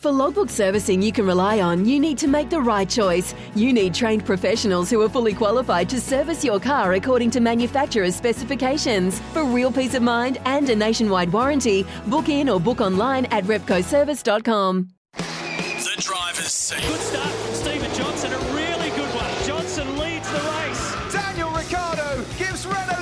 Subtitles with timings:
[0.00, 3.34] For logbook servicing you can rely on, you need to make the right choice.
[3.56, 8.14] You need trained professionals who are fully qualified to service your car according to manufacturer's
[8.14, 9.18] specifications.
[9.32, 13.42] For real peace of mind and a nationwide warranty, book in or book online at
[13.42, 14.88] repcoservice.com.
[15.16, 16.80] The driver's seat.
[16.80, 19.44] Good start from Steven Johnson, a really good one.
[19.48, 21.12] Johnson leads the race.
[21.12, 22.97] Daniel Ricciardo gives Renault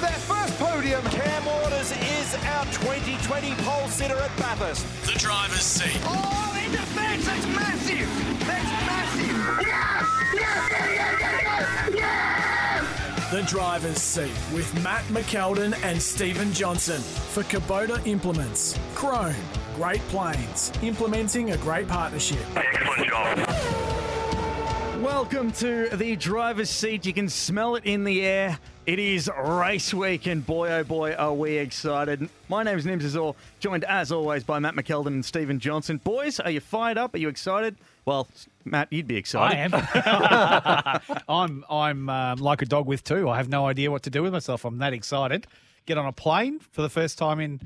[3.97, 4.87] 2020 pole sitter at Bathurst.
[5.07, 6.01] The driver's seat.
[6.05, 8.09] Oh, in defence, that's massive.
[8.47, 9.67] That's massive.
[9.67, 10.05] Yes,
[10.35, 13.31] yes, yes, yes, yes.
[13.31, 18.79] The driver's seat with Matt McKeldin and Steven Johnson for Kubota Implements.
[18.95, 19.35] Chrome,
[19.75, 22.45] Great Plains, implementing a great partnership.
[22.55, 23.39] Excellent job.
[25.03, 27.07] Welcome to the driver's seat.
[27.07, 28.59] You can smell it in the air.
[28.87, 32.29] It is race week, and boy, oh boy, are we excited.
[32.49, 35.97] My name is Nims Azor, joined as always by Matt McKeldin and Steven Johnson.
[35.97, 37.13] Boys, are you fired up?
[37.13, 37.75] Are you excited?
[38.05, 38.29] Well,
[38.65, 39.75] Matt, you'd be excited.
[39.75, 41.21] I am.
[41.29, 43.29] I'm I'm um, like a dog with two.
[43.29, 44.65] I have no idea what to do with myself.
[44.65, 45.49] I'm that excited.
[45.87, 47.59] Get on a plane for the first time in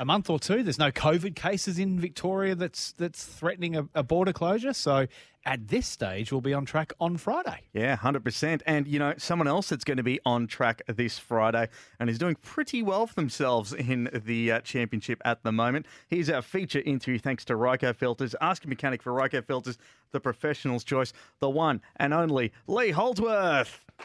[0.00, 0.62] a month or two.
[0.62, 4.72] There's no COVID cases in Victoria that's that's threatening a, a border closure.
[4.72, 5.06] So
[5.44, 7.60] at this stage, we'll be on track on Friday.
[7.72, 8.60] Yeah, 100%.
[8.66, 12.18] And, you know, someone else that's going to be on track this Friday and is
[12.18, 15.86] doing pretty well for themselves in the uh, championship at the moment.
[16.08, 18.34] Here's our feature interview thanks to Ryco Filters.
[18.42, 19.78] Ask a mechanic for Ryco Filters,
[20.12, 23.84] the professional's choice, the one and only Lee Holdsworth.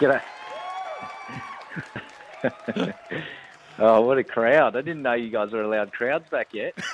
[0.00, 0.22] G'day.
[3.78, 4.76] oh, what a crowd.
[4.76, 6.74] I didn't know you guys were allowed crowds back yet.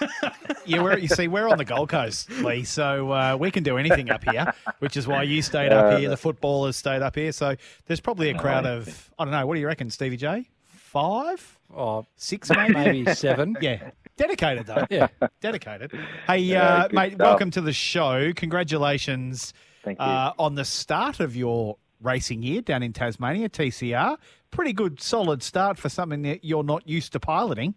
[0.67, 3.77] Yeah, we're, you see, we're on the Gold Coast, Lee, so uh, we can do
[3.79, 6.09] anything up here, which is why you stayed up Uh, here.
[6.09, 7.33] The footballers stayed up here.
[7.33, 10.49] So there's probably a crowd of, I don't know, what do you reckon, Stevie J?
[10.67, 11.59] Five?
[11.75, 12.75] Oh, Six, maybe?
[12.75, 13.57] maybe seven.
[13.61, 13.91] Yeah.
[14.17, 14.87] Dedicated, though.
[14.91, 15.09] Yeah.
[15.41, 15.93] Dedicated.
[16.27, 17.27] Hey, Yeah, uh, mate, stuff.
[17.27, 18.33] welcome to the show.
[18.37, 19.53] Congratulations
[19.83, 20.05] Thank you.
[20.05, 24.17] uh, on the start of your racing year down in Tasmania, TCR.
[24.51, 27.75] Pretty good, solid start for something that you're not used to piloting.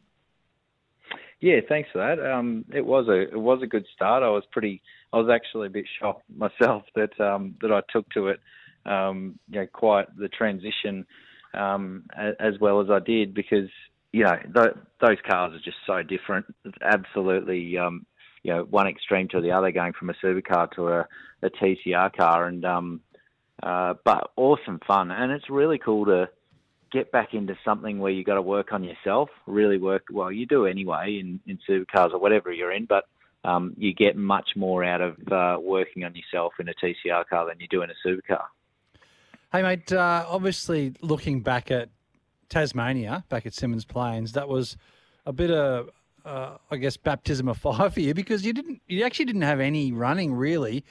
[1.39, 2.25] Yeah, thanks for that.
[2.25, 4.23] Um, it was a it was a good start.
[4.23, 4.81] I was pretty.
[5.11, 8.39] I was actually a bit shocked myself that um, that I took to it.
[8.85, 11.05] Um, you know, quite the transition
[11.53, 12.05] um,
[12.39, 13.69] as well as I did because
[14.11, 16.45] you know th- those cars are just so different.
[16.65, 18.05] It's absolutely, um,
[18.43, 21.07] you know, one extreme to the other, going from a supercar to a,
[21.41, 23.01] a TCR car, and um,
[23.61, 26.29] uh, but awesome fun, and it's really cool to
[26.91, 30.03] get back into something where you got to work on yourself, really work.
[30.11, 33.05] Well, you do anyway in in supercars or whatever you're in, but
[33.43, 37.47] um, you get much more out of uh, working on yourself in a TCR car
[37.47, 38.45] than you do in a supercar.
[39.51, 41.89] Hey, mate, uh, obviously looking back at
[42.49, 44.77] Tasmania, back at Symmons Plains, that was
[45.25, 45.89] a bit of,
[46.25, 49.59] uh, I guess, baptism of fire for you because you didn't, you actually didn't have
[49.59, 50.83] any running really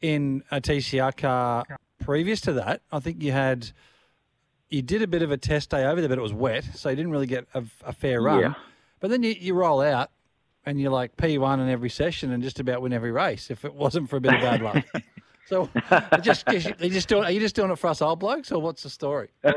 [0.00, 1.64] in a TCR car
[2.10, 2.82] previous to that.
[2.90, 3.70] I think you had,
[4.68, 6.88] you did a bit of a test day over there, but it was wet, so
[6.88, 8.40] you didn't really get a, a fair run.
[8.40, 8.54] Yeah.
[8.98, 10.10] But then you, you roll out
[10.66, 13.72] and you're like P1 in every session and just about win every race if it
[13.74, 14.84] wasn't for a bit of bad luck.
[15.46, 15.68] So,
[16.22, 18.84] just, you just doing, are you just doing it for us old blokes, or what's
[18.84, 19.30] the story?
[19.42, 19.56] Mate,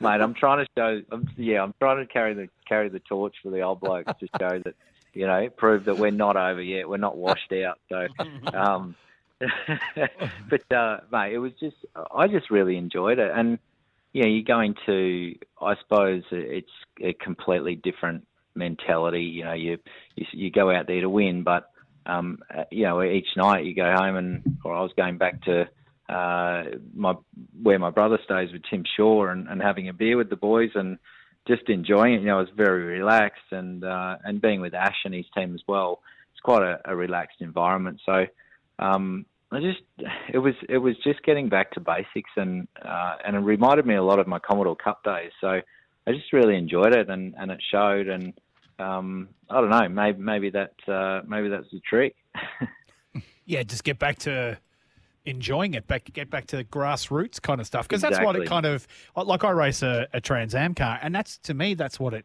[0.00, 1.02] I'm trying to show.
[1.10, 4.28] I'm, yeah, I'm trying to carry the carry the torch for the old blokes to
[4.38, 4.76] show that
[5.12, 6.88] you know prove that we're not over yet.
[6.88, 7.80] We're not washed out.
[7.88, 8.06] So,
[8.54, 8.94] um,
[10.50, 11.76] but uh, mate, it was just
[12.14, 13.58] I just really enjoyed it, and
[14.22, 19.22] know, you're going to I suppose it's a completely different mentality.
[19.22, 19.78] You know, you
[20.16, 21.70] you, you go out there to win, but
[22.06, 22.38] um,
[22.70, 25.68] you know, each night you go home and, or I was going back to
[26.08, 26.64] uh,
[26.94, 27.14] my
[27.62, 30.70] where my brother stays with Tim Shaw and, and having a beer with the boys
[30.74, 30.98] and
[31.48, 32.20] just enjoying it.
[32.20, 35.54] You know, I was very relaxed and uh, and being with Ash and his team
[35.54, 36.00] as well.
[36.32, 38.00] It's quite a, a relaxed environment.
[38.04, 38.26] So
[38.78, 39.80] um, I just
[40.32, 43.94] it was it was just getting back to basics and uh, and it reminded me
[43.94, 45.30] a lot of my Commodore Cup days.
[45.40, 48.32] So I just really enjoyed it and, and it showed and
[48.78, 52.14] um, I don't know maybe maybe that uh, maybe that's the trick.
[53.46, 54.58] Yeah, just get back to
[55.26, 58.48] enjoying it, back get back to the grassroots kind of stuff because that's what it
[58.48, 58.86] kind of
[59.16, 59.44] like.
[59.44, 62.24] I race a, a Trans Am car, and that's to me that's what it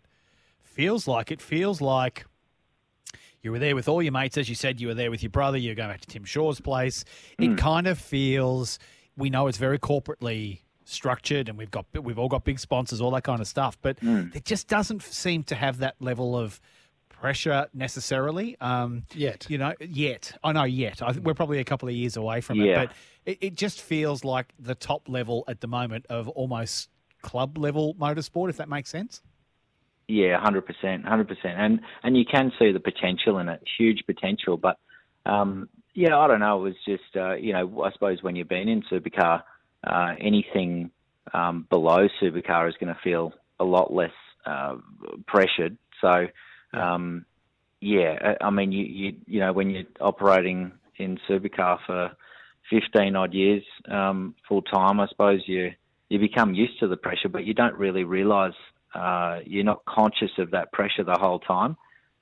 [0.64, 1.31] feels like.
[1.31, 2.26] It feels like
[3.41, 4.81] You were there with all your mates, as you said.
[4.81, 5.57] You were there with your brother.
[5.57, 7.06] You're going back to Tim Shaw's place.
[7.38, 7.57] It Mm.
[7.57, 8.80] kind of feels.
[9.15, 13.12] We know it's very corporately structured, and we've got we've all got big sponsors, all
[13.12, 13.77] that kind of stuff.
[13.81, 14.36] But Mm.
[14.36, 16.59] it just doesn't seem to have that level of
[17.09, 18.57] pressure necessarily.
[18.62, 21.01] Um, yet, you know, yet I know yet.
[21.01, 22.65] I think we're probably a couple of years away from Yeah.
[22.83, 22.95] it, but
[23.25, 26.89] it, it just feels like the top level at the moment of almost
[27.21, 29.21] club level motorsport, if that makes sense.
[30.09, 34.01] Yeah, hundred percent, hundred percent, and and you can see the potential in it, huge
[34.07, 34.57] potential.
[34.57, 34.79] But
[35.23, 36.65] um, yeah, I don't know.
[36.65, 39.44] It was just uh, you know, I suppose when you've been in supercar,
[39.85, 40.89] uh, anything
[41.31, 44.09] um, below supercar is going to feel a lot less
[44.47, 44.77] uh,
[45.27, 45.77] pressured.
[46.01, 46.25] So
[46.73, 47.23] um,
[47.79, 52.13] yeah, I I mean, you, you you know, when you're operating in supercar for
[52.67, 55.69] fifteen odd years um, full time, I suppose you
[56.09, 58.56] you become used to the pressure, but you don't really realise
[58.94, 61.77] uh, you're not conscious of that pressure the whole time.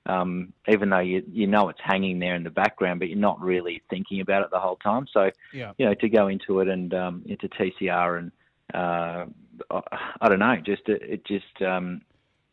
[0.05, 3.41] Um, even though you you know it's hanging there in the background, but you're not
[3.41, 5.05] really thinking about it the whole time.
[5.11, 5.73] So Yeah.
[5.77, 8.31] you know to go into it and um, into TCR and
[8.73, 9.25] uh,
[9.69, 12.01] I- I don't know, just it, it just um,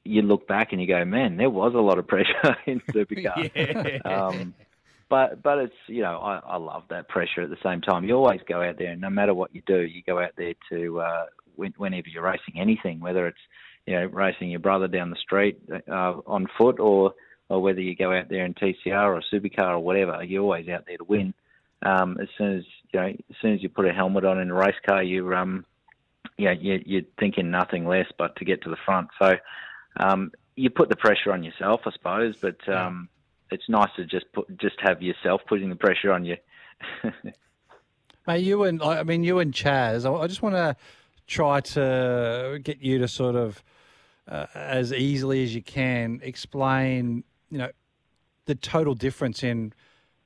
[0.04, 3.50] you look back and you go, man, there was a lot of pressure in supercar.
[4.04, 4.26] Yeah.
[4.26, 4.54] Um,
[5.08, 8.04] but but it's you know I, I love that pressure at the same time.
[8.04, 10.54] You always go out there, and no matter what you do, you go out there
[10.70, 13.38] to uh, when, whenever you're racing anything, whether it's
[13.86, 17.14] you know racing your brother down the street uh, on foot, or
[17.48, 20.84] or whether you go out there in TCR or supercar or whatever, you're always out
[20.86, 21.34] there to win.
[21.82, 24.50] Um, as soon as you know, as soon as you put a helmet on in
[24.50, 25.64] a race car, you um,
[26.38, 29.08] yeah, you, you're thinking nothing less but to get to the front.
[29.20, 29.34] So
[29.98, 33.08] um, you put the pressure on yourself, I suppose, but um,
[33.50, 36.36] it's nice to just put just have yourself putting the pressure on you.
[38.26, 40.10] Mate, you and I mean, you and Chaz.
[40.10, 40.76] I just want to
[41.26, 43.62] try to get you to sort of,
[44.28, 47.70] uh, as easily as you can, explain, you know,
[48.46, 49.72] the total difference in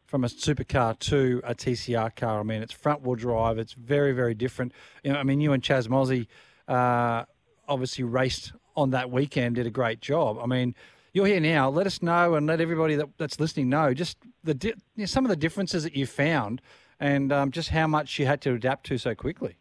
[0.07, 2.41] from a supercar to a TCR car.
[2.41, 3.59] I mean, it's front wheel drive.
[3.59, 4.73] It's very, very different.
[5.05, 6.27] You know, I mean, you and Chaz Mozzie
[6.67, 7.25] uh,
[7.69, 10.39] obviously raced on that weekend, did a great job.
[10.41, 10.75] I mean,
[11.13, 11.69] you're here now.
[11.69, 15.07] Let us know and let everybody that, that's listening know just the di- you know,
[15.07, 16.63] some of the differences that you found
[17.01, 19.57] and um, just how much you had to adapt to so quickly.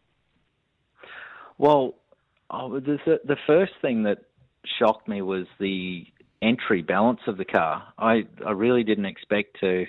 [1.58, 1.96] Well,
[2.50, 4.20] oh, the the first thing that
[4.80, 6.06] shocked me was the
[6.42, 7.84] entry balance of the car.
[7.98, 9.86] I I really didn't expect to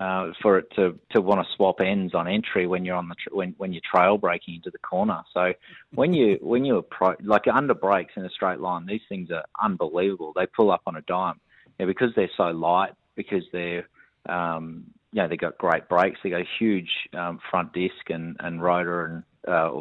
[0.00, 3.14] uh, for it to to want to swap ends on entry when you're on the
[3.14, 5.22] tr- when when you're trail braking into the corner.
[5.32, 5.52] So
[5.94, 9.44] when you when you approach like under brakes in a straight line, these things are
[9.62, 10.32] unbelievable.
[10.34, 11.40] They pull up on a dime.
[11.78, 13.88] Yeah, because they're so light, because they're
[14.28, 16.18] um, you know, they've got great brakes.
[16.22, 19.80] They got a huge um, front disc and, and rotor and uh,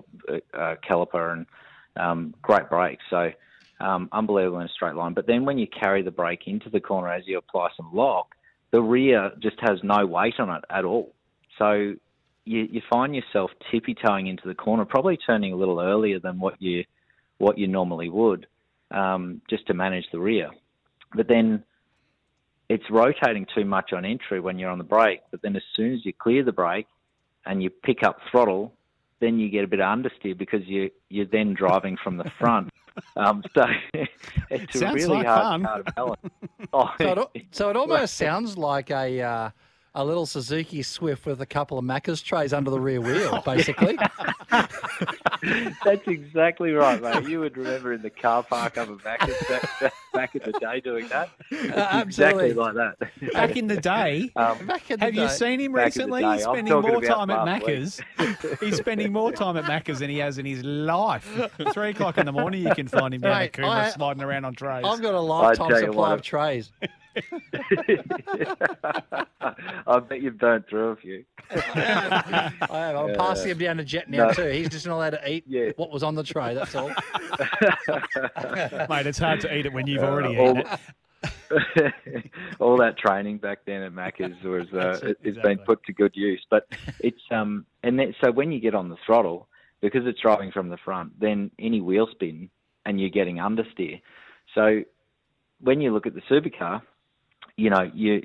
[0.54, 1.48] uh, caliper and
[1.96, 3.04] um, great brakes.
[3.10, 3.32] So
[3.80, 5.14] um, unbelievable in a straight line.
[5.14, 8.36] But then when you carry the brake into the corner as you apply some lock,
[8.72, 11.14] the rear just has no weight on it at all.
[11.58, 11.94] So
[12.46, 16.40] you, you find yourself tippy toeing into the corner, probably turning a little earlier than
[16.40, 16.84] what you
[17.40, 18.48] what you normally would,
[18.92, 20.50] um, just to manage the rear.
[21.14, 21.64] But then
[22.70, 25.22] it's rotating too much on entry when you're on the brake.
[25.30, 26.88] But then as soon as you clear the brake
[27.46, 28.74] and you pick up throttle,
[29.24, 32.70] then you get a bit of understeer because you you're then driving from the front.
[33.18, 33.66] Um, so
[34.52, 35.64] it's a really like hard, fun.
[35.64, 36.22] hard balance.
[36.74, 39.50] Oh, So it, so it almost sounds like a uh,
[39.96, 43.98] a little Suzuki Swift with a couple of Macca's trays under the rear wheel, basically.
[45.84, 47.28] That's exactly right, mate.
[47.30, 49.20] You would remember in the car park up at back,
[49.80, 51.30] back, back in the day doing that.
[51.52, 52.54] It's exactly absolutely.
[52.54, 53.34] like that.
[53.34, 54.58] Back in the day, Um,
[55.00, 56.24] have you seen him Back recently?
[56.24, 57.64] He's spending more time at last.
[57.64, 58.02] Macca's.
[58.60, 61.50] He's spending more time at Macca's than he has in his life.
[61.74, 64.46] Three o'clock in the morning, you can find him down Mate, at Coomera sliding around
[64.46, 64.84] on trays.
[64.86, 66.72] I've got a lifetime supply of trays.
[69.88, 71.24] I bet you've burnt through a few.
[71.52, 72.98] I am.
[72.98, 73.16] I'm Yeah.
[73.18, 74.34] passing him down to Jet now No.
[74.34, 74.48] too.
[74.50, 75.46] He's just not allowed to eat
[75.78, 76.54] what was on the tray.
[76.54, 76.90] That's all.
[78.90, 80.80] Mate, it's hard to eat it when you've Uh, already all- eaten it.
[82.60, 85.94] all that training back then at Macca's was uh, That's it, it's been put to
[85.94, 86.44] good use.
[86.50, 86.68] But
[87.00, 89.48] it's um and then, so when you get on the throttle
[89.82, 92.50] because it's driving from the front, then any wheel spin
[92.86, 94.02] and you're getting understeer.
[94.56, 94.82] So
[95.62, 96.82] when you look at the supercar,
[97.58, 98.24] you know you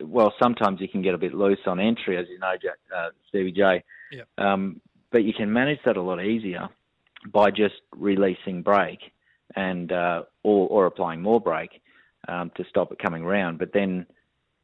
[0.00, 3.08] well sometimes you can get a bit loose on entry, as you know, Jack, uh,
[3.28, 3.82] Stevie J.
[4.12, 4.28] Yep.
[4.38, 4.80] Um,
[5.10, 6.68] but you can manage that a lot easier
[7.32, 9.00] by just releasing brake
[9.54, 11.80] and uh, or, or applying more brake
[12.28, 13.58] um, to stop it coming round.
[13.58, 14.06] But then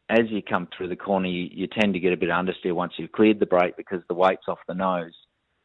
[0.08, 2.92] as you come through the corner, you, you tend to get a bit understeer once
[2.96, 5.14] you've cleared the brake because the weight's off the nose.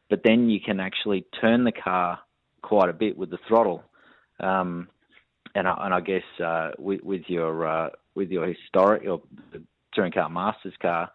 [0.08, 2.20] But then you can actually turn the car
[2.62, 3.84] quite a bit with the throttle.
[4.40, 4.88] Um,
[5.54, 9.22] and I, and I guess uh, with, with your uh, with your historic your
[9.94, 11.08] touring car masters car,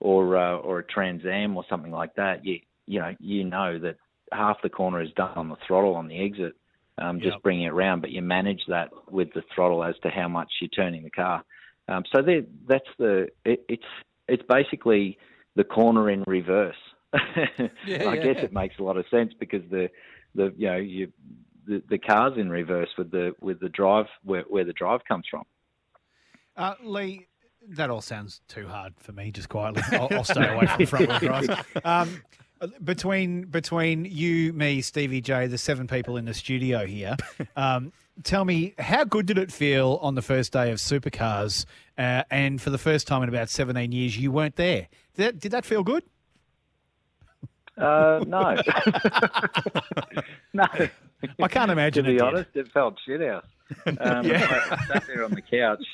[0.00, 3.78] or uh, or a Trans Am or something like that, you you know you know
[3.78, 3.96] that
[4.32, 6.54] half the corner is done on the throttle on the exit,
[6.98, 7.42] um, just Yep.
[7.42, 10.68] bringing it around, but you manage that with the throttle as to how much you're
[10.68, 11.44] turning the car.
[11.88, 13.90] Um, so there- that's the it, it's
[14.26, 15.16] it's basically
[15.54, 16.82] the corner in reverse.
[17.14, 18.42] I Yeah, guess yeah.
[18.42, 19.88] it makes a lot of sense because the
[20.34, 21.12] the you know you
[21.66, 25.26] the, the car's in reverse with the with the drive where, where the drive comes
[25.30, 25.44] from.
[26.58, 27.26] Uh, Lee,
[27.70, 29.30] that all sounds too hard for me.
[29.30, 31.48] Just quietly, I'll, I'll stay away from the front wheel drives.
[31.84, 32.22] Um,
[32.82, 37.16] between between you, me, Stevie J, the seven people in the studio here,
[37.56, 37.92] um,
[38.24, 41.64] tell me how good did it feel on the first day of Supercars?
[41.96, 44.88] Uh, and for the first time in about seventeen years, you weren't there.
[45.14, 46.02] Did that, did that feel good?
[47.76, 48.56] Uh, no,
[50.52, 50.66] no.
[51.40, 52.22] I can't imagine to it be did.
[52.26, 53.44] honest, it felt shit house.
[54.00, 54.66] Um, Yeah.
[54.70, 55.84] I, sat there on the couch.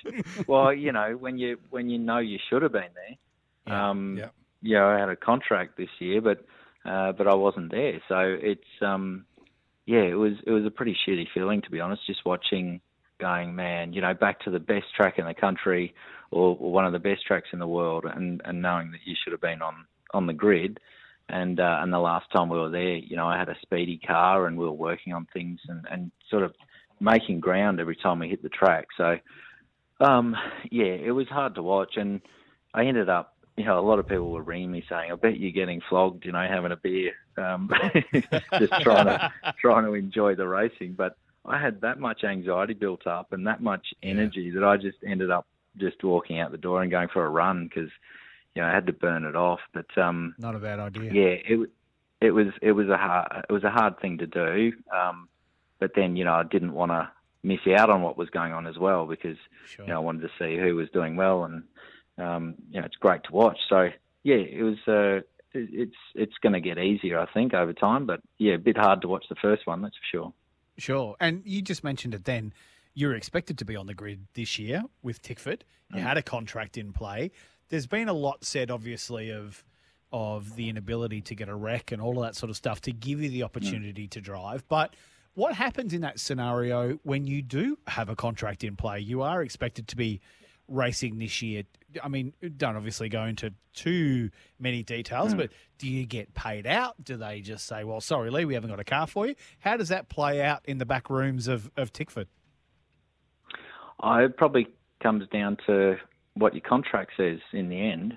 [0.47, 3.75] Well, you know, when you when you know you should have been there.
[3.75, 4.29] Um, yeah.
[4.63, 6.45] yeah, I had a contract this year, but
[6.85, 8.01] uh, but I wasn't there.
[8.09, 9.25] So it's um,
[9.87, 12.07] yeah, it was it was a pretty shitty feeling to be honest.
[12.07, 12.81] Just watching,
[13.19, 15.95] going, man, you know, back to the best track in the country
[16.31, 19.15] or, or one of the best tracks in the world, and and knowing that you
[19.23, 20.81] should have been on on the grid.
[21.29, 23.99] And uh, and the last time we were there, you know, I had a speedy
[23.99, 26.53] car and we were working on things and, and sort of
[27.01, 28.89] making ground every time we hit the track.
[28.97, 29.19] So,
[30.01, 30.37] um,
[30.71, 32.21] yeah, it was hard to watch, and
[32.73, 35.39] I ended up, you know, a lot of people were ringing me saying, "I bet
[35.39, 37.71] you're getting flogged," you know, having a beer, um,
[38.59, 40.95] just trying to trying to enjoy the racing.
[40.95, 44.99] But I had that much anxiety built up and that much energy that I just
[45.07, 45.47] ended up
[45.77, 47.91] just walking out the door and going for a run because,
[48.55, 49.61] you know, I had to burn it off.
[49.73, 51.13] But um, Not a bad idea.
[51.13, 51.71] yeah, it
[52.21, 54.73] it was it was a hard it was a hard thing to do.
[54.95, 55.29] Um,
[55.85, 57.11] but then you know I didn't want to
[57.43, 59.37] miss out on what was going on as well because
[59.67, 59.85] Sure.
[59.85, 61.63] you know I wanted to see who was doing well and
[62.17, 63.59] um, you know it's great to watch.
[63.69, 63.91] So
[64.23, 65.21] yeah, it was uh,
[65.53, 68.07] it's it's going to get easier I think over time.
[68.07, 70.33] But yeah, a bit hard to watch the first one that's for sure.
[70.79, 71.17] Sure.
[71.21, 72.55] And you just mentioned it then.
[72.95, 75.65] You were expected to be on the grid this year with Tickford.
[75.93, 77.31] You had a contract in play.
[77.69, 79.65] There's been a lot said, obviously, of
[80.13, 82.93] of the inability to get a REC and all of that sort of stuff to
[82.93, 84.67] give you the opportunity to drive.
[84.69, 84.95] But
[85.35, 89.01] what happens in that scenario when you do have a contract in play?
[89.01, 90.21] You are expected to be
[90.69, 91.65] racing this year.
[92.03, 96.95] I mean, don't obviously go into too many details, but do you get paid out?
[97.03, 99.35] Do they just say, well, sorry, Lee, we haven't got a car for you?
[99.61, 102.29] How does that play out in the back rooms of, of Tickford?
[104.03, 104.67] Uh, it probably
[105.03, 105.97] comes down to
[106.35, 108.15] what your contract says in the end.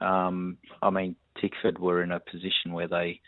[0.00, 3.20] Um, I mean, Tickford were in a position where they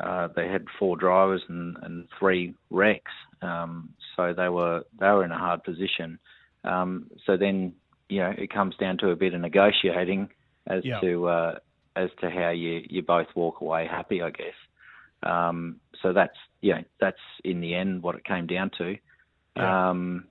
[0.00, 3.00] uh, they had four drivers and, and three RECs,
[3.42, 6.18] um, so they were they were in a hard position.
[6.64, 7.72] Um, so then,
[8.08, 10.28] you know, it comes down to a bit of negotiating
[10.66, 11.00] as Yeah.
[11.00, 11.58] to uh,
[11.94, 14.54] as to how you you both walk away happy, I guess.
[15.22, 18.96] Um, so that's yeah, that's in the end what it came down to.
[19.56, 19.90] Yeah.
[19.90, 20.26] Um,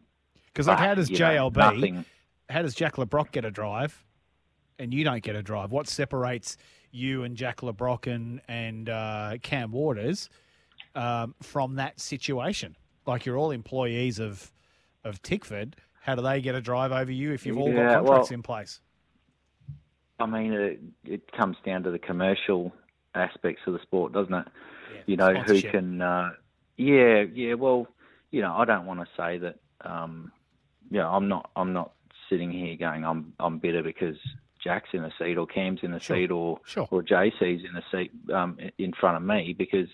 [0.48, 2.06] Because like, but, how does you know, JLB, nothing-
[2.50, 4.04] how does Jack Le Brocq get a drive,
[4.78, 5.72] and you don't get a drive?
[5.72, 6.58] What separates
[6.96, 8.08] you and Jack Le Brocq
[8.48, 10.30] and uh, Cam Waters
[10.96, 12.76] um, from that situation?
[13.06, 14.52] Like you're all employees of
[15.04, 15.76] of Tickford.
[16.02, 18.36] How do they get a drive over you if you've all got Yeah, contracts well-
[18.36, 18.82] in place?
[20.20, 22.72] I mean, it, it comes down to the commercial
[23.16, 24.48] aspects of the sport, doesn't it?
[24.94, 26.02] Yeah, you know, who can.
[26.02, 26.30] Uh,
[26.78, 27.56] yeah, yeah.
[27.56, 27.88] Well,
[28.32, 29.60] you know, I don't want to say that.
[29.82, 30.32] Um,
[30.90, 31.52] yeah, I'm not.
[31.58, 31.92] I'm not
[32.30, 33.34] sitting here going, I'm.
[33.42, 34.16] I'm bitter because
[34.66, 36.88] Jack's in the seat or Cam's in the Sure, seat or sure.
[36.90, 39.88] or JC's in the seat um, in front of me because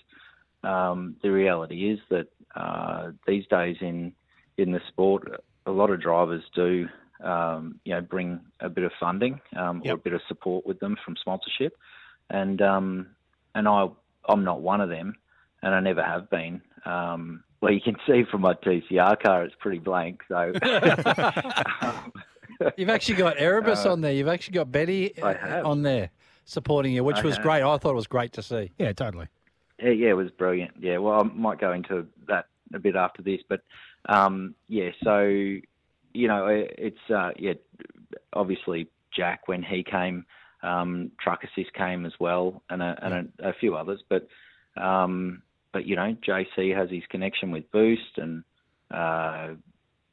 [0.64, 4.14] um, the reality is that uh, these days in
[4.58, 6.88] in the sport, a lot of drivers do
[7.22, 10.80] um, you know bring a bit of funding um, or a bit of support with
[10.80, 11.78] them from sponsorship,
[12.30, 13.08] and um,
[13.54, 13.88] and I
[14.30, 15.16] I'm not one of them,
[15.62, 16.62] and I never have been.
[16.86, 20.22] Um, well, you can see from my TCR car, it's pretty blank.
[20.30, 20.54] So
[22.78, 24.12] You've actually got Erebus Uh, on there.
[24.14, 25.66] You've actually got Betty I uh, have.
[25.66, 26.10] on there
[26.46, 27.44] supporting you, which I was have.
[27.44, 27.64] great.
[27.64, 28.72] I thought it was great to see.
[28.78, 29.28] Yeah, totally.
[29.82, 30.72] Yeah, yeah, it was brilliant.
[30.80, 33.62] Yeah, well, I might go into that a bit after this, but
[34.08, 37.54] um, yeah, so you know, it, it's uh, yeah,
[38.34, 40.26] obviously Jack when he came,
[40.64, 44.28] um, Truck Assist came as well, and a, and a, a few others, but
[44.78, 45.42] um,
[45.74, 48.44] but you know, JC has his connection with Boost, and
[48.92, 49.50] uh,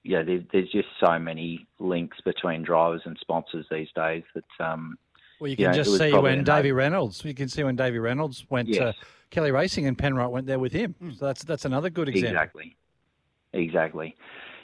[0.04, 4.96] yeah, there, there's just so many links between drivers and sponsors these days that um,
[5.40, 7.24] Well, you Yeah, can it just see when a no- Davey Reynolds.
[7.24, 8.94] You can see when Davey Reynolds went Yes.
[8.96, 10.94] to Kelly Racing and Penrite went there with him.
[11.16, 12.30] So that's that's another good example.
[12.30, 12.76] Exactly.
[13.52, 14.16] Exactly.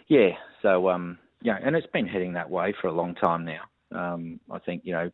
[0.09, 0.31] Yeah.
[0.62, 3.61] So um you know, and it's been heading that way for a long time now.
[3.93, 5.11] Um, I think you know,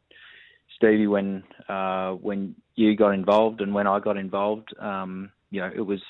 [0.77, 5.71] Stevie, when uh, when you got involved and when I got involved, um, you know,
[5.75, 6.01] it was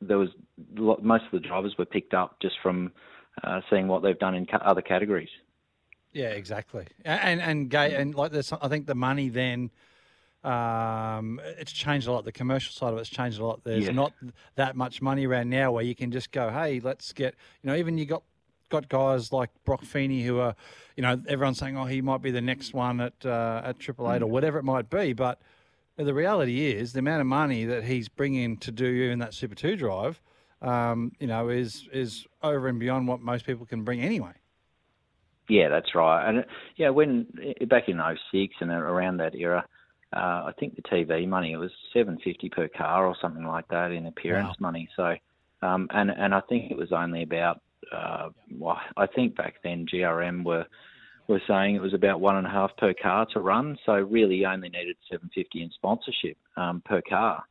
[0.00, 0.28] there was
[1.02, 2.92] most of the drivers were picked up just from
[3.42, 5.30] uh, seeing what they've done in other categories.
[6.12, 6.86] Yeah, exactly.
[7.04, 9.70] And and gay and like this, I think the money then.
[10.42, 12.26] Um, it's changed a lot.
[12.26, 13.64] The commercial side of it's changed a lot.
[13.64, 13.92] There's Yeah.
[13.92, 14.12] not
[14.56, 17.76] that much money around now where you can just go, hey, let's get, you know,
[17.76, 18.22] even you got
[18.68, 20.54] got guys like Broc Feeney who are,
[20.96, 24.12] you know, everyone's saying, oh, he might be the next one at uh, at Triple
[24.12, 25.14] Eight or whatever it might be.
[25.14, 25.40] But
[25.96, 29.54] the reality is the amount of money that he's bringing to do even that Super
[29.54, 30.20] Two drive,
[30.64, 34.32] um, you know, is is over and beyond what most people can bring anyway.
[35.48, 36.26] Yeah, that's right.
[36.28, 36.44] And
[36.76, 37.26] yeah, when
[37.60, 38.00] uh, back in
[38.32, 39.64] 06 and around that era,
[40.14, 40.16] uh,
[40.46, 43.90] I think the TV money it was seven fifty per car or something like that
[43.90, 44.70] in appearance Wow.
[44.70, 44.88] money.
[44.96, 45.14] So,
[45.62, 47.60] um, and and I think it was only about,
[47.92, 50.66] uh, well, I think back then GRM were
[51.28, 53.76] were saying it was about one and a half per car to run.
[53.84, 57.44] So really, you only needed seven fifty in sponsorship um, per car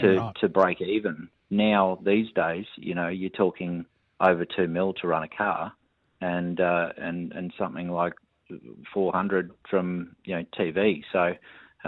[0.00, 0.36] to Yeah, right.
[0.40, 1.28] to break even.
[1.50, 3.86] Now these days, you know, you're talking
[4.20, 5.72] over two mil to run a car,
[6.20, 8.14] and uh, and and something like
[8.92, 11.02] 400 from you know TV.
[11.12, 11.34] So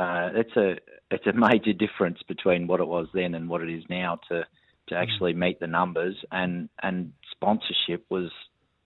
[0.00, 0.76] uh, it's a
[1.10, 4.44] it's a major difference between what it was then and what it is now to
[4.88, 8.30] to actually meet the numbers and and sponsorship was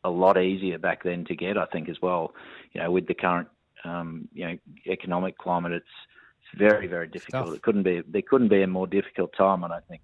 [0.05, 1.57] a lot easier back then to get.
[1.57, 2.35] I think as well.
[2.73, 3.49] You know, with the current
[3.85, 5.87] um, you know economic climate, it's
[6.41, 7.47] it's very very difficult.
[7.47, 7.57] tough.
[7.57, 9.65] It couldn't be there couldn't be a more difficult time.
[9.65, 10.03] I don't think.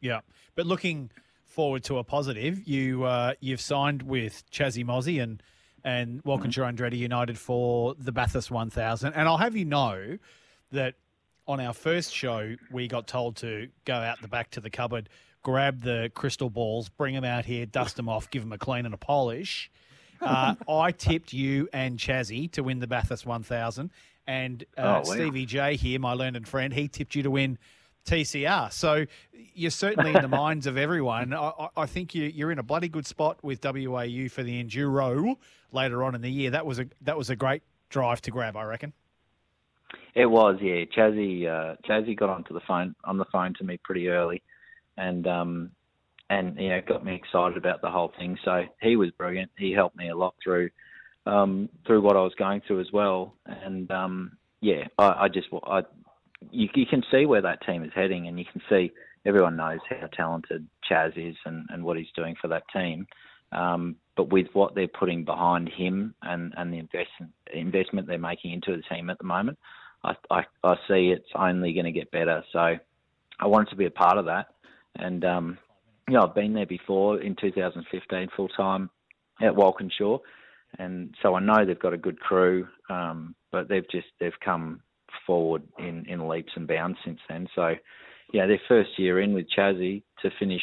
[0.00, 0.20] Yeah,
[0.54, 1.10] but looking
[1.46, 5.42] forward to a positive, you uh, you've signed with Chazzy Mozzie and
[5.82, 10.18] and Walkinshaw Andretti United for the Bathurst 1000, and I'll have you know
[10.72, 10.94] that
[11.48, 15.08] on our first show we got told to go out the back to the cupboard,
[15.42, 18.84] grab the crystal balls, bring them out here, dust them off, give them a clean
[18.84, 19.70] and a polish.
[20.20, 23.90] Uh, I tipped you and Chazzy to win the Bathurst 1000,
[24.26, 25.02] and uh, Oh, wow.
[25.02, 27.58] Stevie J here, my learned friend, he tipped you to win
[28.06, 28.72] TCR.
[28.72, 29.06] So
[29.54, 31.32] you're certainly in the minds of everyone.
[31.34, 35.36] I, I- think you, you're in a bloody good spot with WAU for the Enduro
[35.72, 36.50] later on in the year.
[36.50, 38.92] That was a that was a great drive to grab, I reckon.
[40.14, 40.84] It was, yeah.
[40.96, 44.42] Chazzy, uh, Chazzy got onto the phone on the phone to me pretty early,
[44.96, 45.70] and um,
[46.28, 48.38] and you know got me excited about the whole thing.
[48.44, 49.50] So he was brilliant.
[49.58, 50.70] He helped me a lot through
[51.26, 53.34] um, through what I was going through as well.
[53.46, 55.82] And um, yeah, I, I just I
[56.50, 58.92] you, you can see where that team is heading, and you can see
[59.26, 63.06] everyone knows how talented Chaz is and, and what he's doing for that team.
[63.52, 68.52] Um, but with what they're putting behind him and, and the investment investment they're making
[68.52, 69.58] into the team at the moment,
[70.04, 72.44] I, I, I see it's only going to get better.
[72.52, 74.46] So I wanted to be a part of that.
[74.96, 75.58] And, um,
[76.08, 78.90] you know, I've been there before in 2015 full time
[79.40, 80.18] at Walkinshaw.
[80.78, 84.80] And so I know they've got a good crew, um, but they've just, they've come
[85.26, 87.48] forward in, in leaps and bounds since then.
[87.54, 87.74] So,
[88.32, 90.62] yeah, their first year in with Chazzy to finish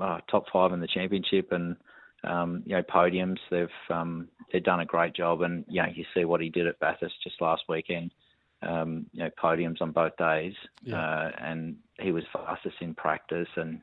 [0.00, 1.76] uh, top five in the championship and,
[2.24, 3.38] um, you know, podiums.
[3.50, 6.66] They've um, they've done a great job, and you know, you see what he did
[6.66, 8.12] at Bathurst just last weekend.
[8.60, 11.00] Um, you know, podiums on both days, Yeah.
[11.00, 13.46] uh, and he was fastest in practice.
[13.54, 13.80] And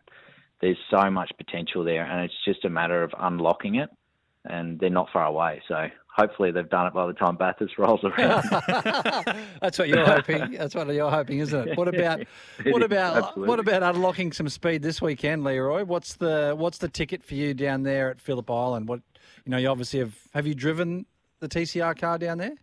[0.59, 3.89] there's so much potential there, and it's just a matter of unlocking it.
[4.47, 8.01] And they're not far away, so hopefully they've done it by the time Bathurst rolls
[8.03, 8.43] around.
[9.61, 10.51] That's what you're hoping.
[10.53, 11.77] That's what you're hoping, isn't it?
[11.77, 12.21] What about
[12.65, 13.47] what about absolutely.
[13.47, 15.83] what about unlocking some speed this weekend, Leroy?
[15.83, 18.87] What's the what's the ticket for you down there at Phillip Island?
[18.87, 19.01] What
[19.45, 21.05] you know, you obviously have have you driven
[21.39, 22.53] the TCR car down there?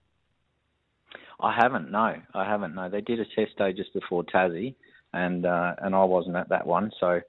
[1.40, 1.90] I haven't.
[1.90, 2.74] No, I haven't.
[2.74, 4.74] No, they did a test day just before Tassie,
[5.12, 7.20] and uh, and I wasn't at that one, so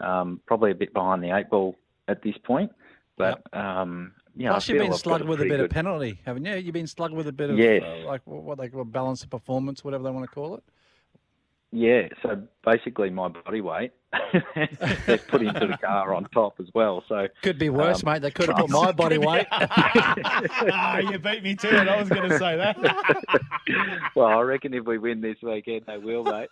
[0.00, 1.76] um, probably a bit behind the eight ball
[2.08, 2.70] at this point.
[3.22, 6.20] But um, you know, plus you've been I've slugged with a pretty bit of penalty,
[6.24, 6.54] haven't you?
[6.56, 7.82] You've been slugged with a bit of Yes.
[7.84, 10.62] uh, like what they call balance of performance, whatever they want to call it.
[11.74, 13.92] Yeah, so basically my body weight
[15.06, 17.02] they've put into the car on top as well.
[17.08, 18.20] So Could be worse, um, mate.
[18.20, 19.46] They could have put my body weight.
[19.50, 21.88] ah, you beat me to it.
[21.88, 22.76] I was going to say that.
[24.14, 26.50] well, I reckon if we win this weekend, they will, mate.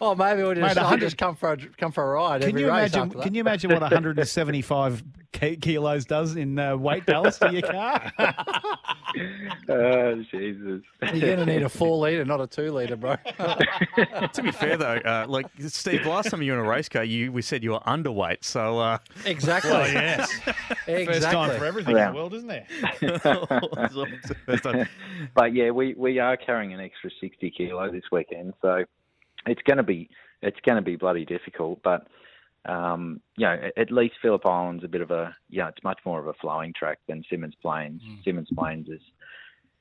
[0.00, 2.40] oh, maybe we'll just, Mate, I'll 100 just come for a come for a ride.
[2.40, 3.00] Can every you race imagine?
[3.02, 3.22] after that.
[3.24, 8.12] Can you imagine what 175 ki- kilos does in uh, weight balance to your car?
[9.68, 10.82] oh, Jesus.
[11.14, 13.16] You're going to need a four litre, not a two litre, bro.
[13.16, 17.04] to be fair though, uh, like Steve, last time you were in a race car,
[17.04, 18.44] you we said you were underweight.
[18.44, 19.70] So uh, Exactly.
[19.70, 20.30] Well, yes.
[20.86, 21.06] exactly.
[21.06, 22.66] First time for everything in the world, isn't there?
[25.34, 28.84] But yeah, we, we are carrying an extra sixty kilo this weekend, so
[29.46, 30.08] it's going to be
[30.42, 31.80] it's going to be bloody difficult.
[31.82, 32.06] But
[32.66, 36.00] um, you know, at- least Phillip Island's a bit of a, you know, it's much
[36.04, 38.02] more of a flowing track than Symmons Plains.
[38.26, 39.00] Symmons Plains is,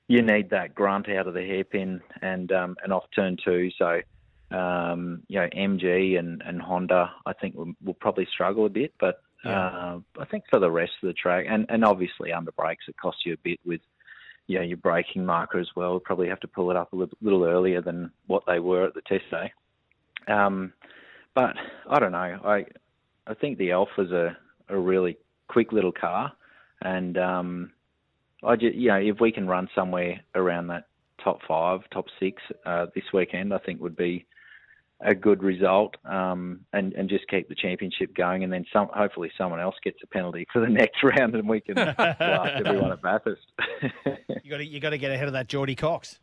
[0.07, 3.69] you need that grunt out of the hairpin and um, and off turn two.
[3.77, 4.01] So,
[4.51, 8.93] um, you know, MG and, and Honda, I think will, will probably struggle a bit,
[8.99, 12.85] but uh, I think for the rest of the track, and, and obviously under brakes,
[12.87, 13.81] it costs you a bit with,
[14.47, 15.99] you know, your braking marker as well.
[15.99, 18.93] Probably have to pull it up a little, little earlier than what they were at
[18.93, 19.51] the test day.
[20.27, 20.73] Um,
[21.33, 21.55] but
[21.89, 22.39] I don't know.
[22.43, 22.65] I
[23.27, 24.37] I think the Alfa's a,
[24.69, 25.17] a really
[25.47, 26.31] quick little car,
[26.81, 27.71] and um,
[28.43, 30.87] I just, you know if we can run somewhere around that
[31.23, 34.25] top five, top six uh, this weekend, I think would be
[35.03, 39.31] a good result, um, and and just keep the championship going, and then some hopefully
[39.37, 43.01] someone else gets a penalty for the next round, and we can blast everyone at
[43.01, 43.45] Bathurst.
[44.43, 46.19] You got to you got to get ahead of that Geordie Cox.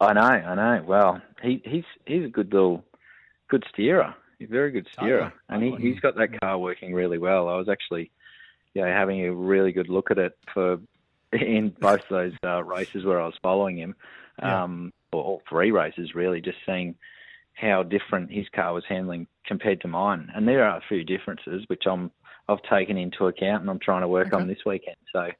[0.00, 0.84] I know, I know.
[0.86, 2.84] Well, he he's he's a good little
[3.48, 4.14] good steerer.
[4.40, 7.48] Very good steerer, and he, he's got that car working really well.
[7.48, 8.12] I was actually,
[8.72, 10.78] you know, having a really good look at it for
[11.32, 13.96] in both those uh, races where I was following him,
[14.40, 16.94] um, or all three races really, just seeing
[17.54, 20.30] how different his car was handling compared to mine.
[20.34, 22.12] And there are a few differences which I'm
[22.48, 24.96] I've taken into account and I'm trying to work on this weekend.
[25.12, 25.30] So,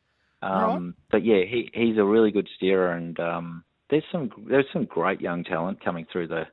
[0.42, 4.85] um, but yeah, he he's a really good steerer, and um, there's some there's some
[4.85, 6.47] great young talent coming through the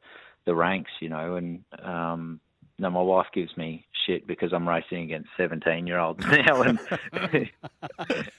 [0.45, 2.39] the ranks, you know, and um,
[2.77, 6.79] no, my wife gives me shit because I'm racing against 17 year olds now, and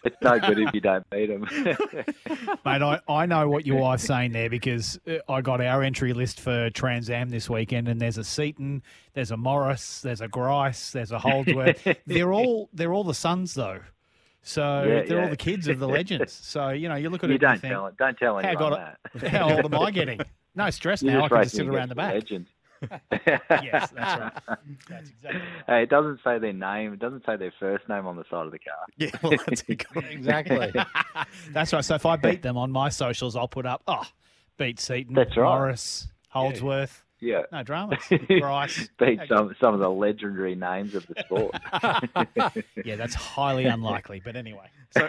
[0.04, 1.46] it's no good if you don't beat them.
[2.64, 6.12] Mate, I, I know what your wife's saying there because uh, I got our entry
[6.12, 8.82] list for Trans Am this weekend, and there's a Seton,
[9.14, 11.86] there's a Morris, there's a Grice, there's a Holdsworth.
[12.06, 13.80] they're all they're all the sons though,
[14.42, 16.32] so Yeah, they're all the kids of the legends.
[16.32, 17.42] So you know, you look at you it.
[17.42, 17.96] and don't think, tell it.
[17.96, 19.28] Don't tell how, anyone got that.
[19.30, 20.20] how old am I getting?
[20.56, 21.24] No stress You're now.
[21.24, 22.14] I can just sit around the back.
[22.14, 22.48] legends.
[23.10, 24.58] yes, that's right.
[24.88, 26.92] That's exactly Hey, it doesn't say their name.
[26.92, 28.74] It doesn't say their first name on the side of the car.
[28.96, 29.62] Yeah, well, that's
[30.10, 30.72] Exactly.
[31.52, 31.84] That's right.
[31.84, 34.04] So if I beat them on my socials, I'll put up, oh,
[34.58, 35.44] beat Seton, That's right.
[35.44, 37.04] Morris, Holdsworth.
[37.20, 37.42] Yeah.
[37.50, 37.98] No dramas.
[38.40, 38.88] Bryce.
[38.98, 41.54] Beat some some of the legendary names of the sport.
[42.84, 44.20] Yeah, that's highly unlikely.
[44.24, 44.68] But anyway.
[44.90, 45.08] So,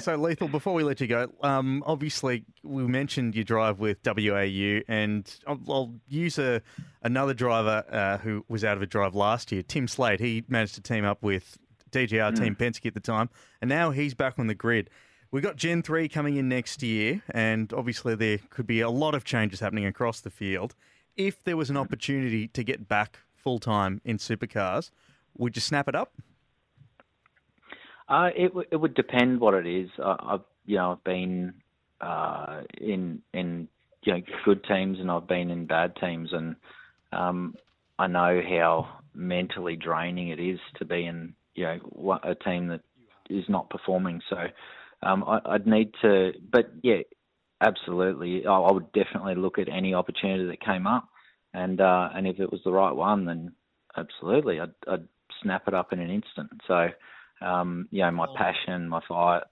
[0.00, 0.48] so lethal.
[0.48, 5.60] Before we let you go, um, obviously we mentioned you drive with WAU, and I'll,
[5.68, 6.62] I'll use a
[7.02, 10.20] another driver uh, who was out of a drive last year, Tim Slade.
[10.20, 11.58] He managed to team up with
[11.92, 13.28] DJR Team Penske at the time,
[13.60, 14.90] and now he's back on the grid.
[15.32, 19.14] We've got Gen three coming in next year, and obviously there could be a lot
[19.14, 20.74] of changes happening across the field.
[21.16, 24.90] If there was an opportunity to get back full time in supercars,
[25.36, 26.12] would you snap it up?
[28.08, 29.88] Uh, it w- it would depend what it is.
[30.02, 31.54] I, I've you know I've been
[32.00, 33.68] uh, in in
[34.02, 36.56] you know good teams and I've been in bad teams, and
[37.12, 37.54] um,
[37.98, 42.80] I know how mentally draining it is to be in you know a team that
[43.28, 44.20] is not performing.
[44.28, 44.36] So
[45.02, 47.02] um, I, I'd need to, but yeah,
[47.60, 51.08] absolutely, I, I would definitely look at any opportunity that came up,
[51.54, 53.52] and uh, and if it was the right one, then
[53.96, 55.06] absolutely, I'd, I'd
[55.42, 56.50] snap it up in an instant.
[56.66, 56.88] So
[57.40, 59.42] um, you know, my passion, my fire,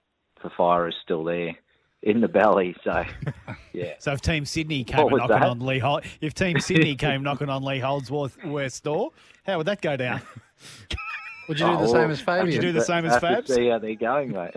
[0.43, 1.55] the fire is still there
[2.03, 2.75] in the belly.
[2.83, 3.03] So,
[3.73, 3.93] yeah.
[3.99, 5.43] So if Team Sydney came knocking that?
[5.43, 9.11] on Lee Hol- if Team Sydney came knocking on Lee Holdsworth West door,
[9.43, 10.21] how would that go down?
[11.49, 12.45] Would you do the Oh, same as Fabian?
[12.45, 13.55] Would you do the same as have to Fabs?
[13.55, 14.53] see how they're going, mate.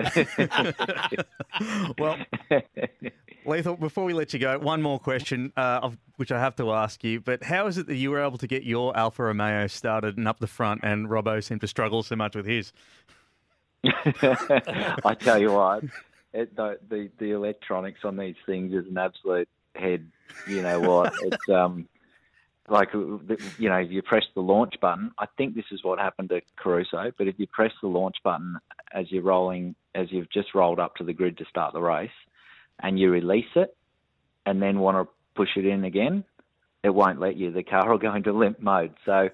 [1.98, 2.18] Well,
[3.44, 6.70] Lethal, before we let you go, one more question, uh, of, which I have to
[6.72, 7.20] ask you.
[7.20, 10.28] But how is it that you were able to get your Alfa Romeo started and
[10.28, 12.72] up the front, and Robbo seemed to struggle so much with his?
[13.84, 15.82] I tell you what,
[16.32, 20.08] it, the, the the electronics on these things is an absolute head.
[20.48, 21.12] You know what?
[21.22, 21.88] It's um
[22.68, 26.28] like you know, if you press the launch button, I think this is what happened
[26.28, 27.10] to Caruso.
[27.18, 28.56] But if you press the launch button
[28.92, 32.10] as you're rolling, as you've just rolled up to the grid to start the race,
[32.80, 33.76] and you release it,
[34.46, 36.24] and then want to push it in again,
[36.84, 37.50] it won't let you.
[37.50, 38.94] The car will go into limp mode.
[39.04, 39.28] So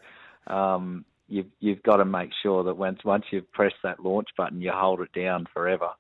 [0.47, 4.63] um, you've you've got to make sure that once once you've pressed that launch button,
[4.63, 5.91] you hold it down forever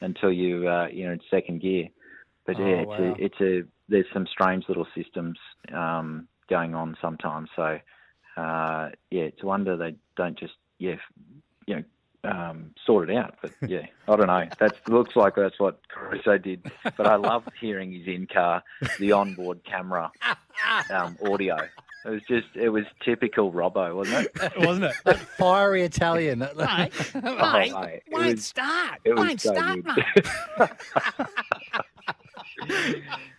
[0.00, 1.88] until you uh, you're in second gear.
[2.46, 5.38] But Oh, yeah, it's a, it's a there's some strange little systems
[5.72, 7.48] um, going on sometimes.
[7.56, 7.78] So
[8.36, 10.96] uh, yeah, it's a wonder they don't just yeah
[11.66, 11.84] you know
[12.24, 13.36] um, sort it out.
[13.40, 14.46] But yeah, I don't know.
[14.58, 16.70] That looks like that's what Caruso did.
[16.96, 18.62] But I love hearing his in car,
[18.98, 20.10] the onboard camera
[20.90, 21.56] um, audio.
[22.04, 24.52] It was just it was typical Robbo, wasn't it?
[24.58, 25.16] Wasn't it?
[25.36, 26.38] Fiery Italian.
[26.56, 29.00] Mate, Oh, mate, it won't was- start.
[29.04, 29.96] it Won't so start, good.
[29.96, 30.70] mate.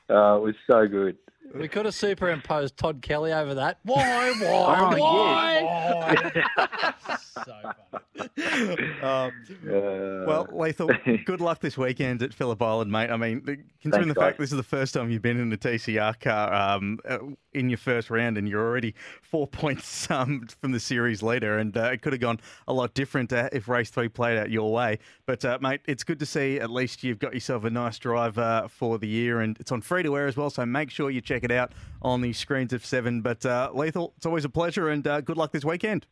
[0.10, 1.18] uh, it was so good.
[1.54, 3.80] We could have superimposed Todd Kelly over that.
[3.84, 4.32] Why?
[4.40, 4.96] Why?
[4.96, 6.44] Oh, Why?
[7.46, 7.74] Why?
[9.02, 9.32] Um,
[9.66, 10.90] Uh, well, Lethal,
[11.26, 13.10] good luck this weekend at Phillip Island, mate.
[13.10, 14.50] I mean, the- considering the fact guys.
[14.50, 17.20] this is the first time you've been in a TCR car um, uh,
[17.54, 21.76] in your first round and you're already four points um, from the series leader, and
[21.78, 24.72] uh, it could have gone a lot different uh, if race three played out your
[24.72, 25.00] way.
[25.26, 28.38] But, uh, mate, it's good to see at least you've got yourself a nice drive
[28.38, 31.10] uh, for the year, and it's on free to wear as well, so make sure
[31.10, 33.22] you check it out on the screens of seven.
[33.22, 36.06] But, uh, Lethal, it's always a pleasure, and uh, good luck this weekend.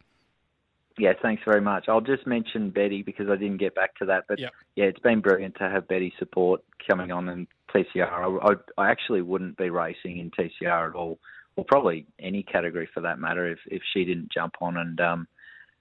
[0.97, 1.85] Yeah, thanks very much.
[1.87, 4.25] I'll just mention Betty because I didn't get back to that.
[4.27, 4.53] But Yep.
[4.75, 8.09] yeah, it's been brilliant to have Betty support coming on in TCR.
[8.11, 11.19] I, I, I actually wouldn't be racing in TCR at all,
[11.55, 15.27] or probably any category for that matter, if, if she didn't jump on and um,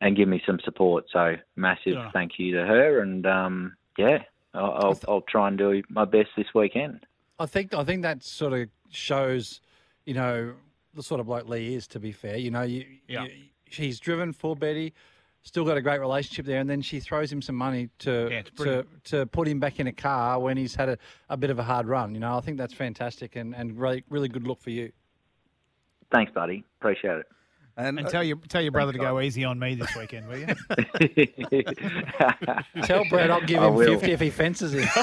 [0.03, 1.07] and give me some support.
[1.11, 2.11] So massive Good on her.
[2.13, 3.01] thank you to her.
[3.01, 4.19] And um, yeah,
[4.53, 7.07] I'll, I'll, I'll try and do my best this weekend.
[7.39, 9.61] I think I think that sort of shows,
[10.05, 10.53] you know,
[10.93, 11.87] the sort of bloke Lee is.
[11.89, 13.25] To be fair, you know, you, Yeah.
[13.25, 13.31] you
[13.69, 14.95] he's driven for Betty,
[15.43, 18.43] still got a great relationship there, and then she throws him some money to Yeah,
[18.65, 20.99] to to put him back in a car when he's had a,
[21.29, 22.15] a bit of a hard run.
[22.15, 24.93] You know, I think that's fantastic and and really really good look for you.
[26.13, 26.65] Thanks, buddy.
[26.81, 27.27] Appreciate it.
[27.79, 29.95] And, And uh, tell your tell your brother to Thanks, go easy on me this
[29.95, 30.47] weekend, will you?
[32.85, 34.89] Tell Brad I'll give him fifty if he fences him.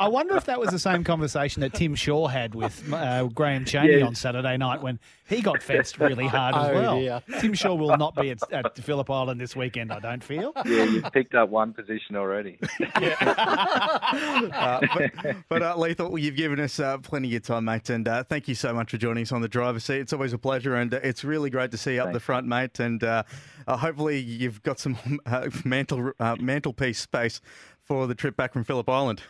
[0.00, 3.64] I wonder if that was the same conversation that Tim Shaw had with uh, Graham
[3.66, 4.06] Cheney Yeah.
[4.06, 6.98] on Saturday night when he got fenced really hard as Oh, well.
[7.00, 7.22] dear.
[7.40, 10.52] Tim Shaw will not be at, at Phillip Island this weekend, I don't feel.
[10.66, 12.58] yeah, you've picked up one position already.
[12.96, 15.12] uh, but
[15.48, 18.54] but uh, Lethal, you've given us uh, plenty of time, mate, and uh, thank you
[18.54, 20.00] so much for joining us on the driver's seat.
[20.00, 22.46] It's always a pleasure, and uh, it's really great to see you up the front,
[22.46, 22.80] mate.
[22.80, 23.24] And uh,
[23.66, 24.96] uh, hopefully, you've got some
[25.26, 27.42] uh, mantle uh, mantelpiece space
[27.80, 29.22] for the trip back from Phillip Island.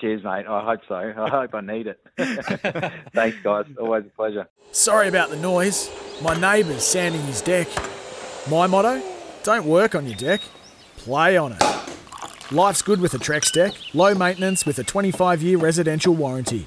[0.00, 0.46] Cheers, mate.
[0.46, 0.94] I hope so.
[0.94, 2.00] I hope I need it.
[3.14, 3.64] Thanks, guys.
[3.80, 4.48] Always a pleasure.
[4.72, 5.90] Sorry about the noise.
[6.22, 7.68] My neighbour's sanding his deck.
[8.50, 9.02] My motto
[9.44, 10.40] don't work on your deck,
[10.96, 11.62] play on it.
[12.50, 16.66] Life's good with a Trex deck, low maintenance with a 25 year residential warranty.